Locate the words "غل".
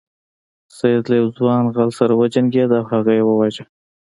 1.75-1.89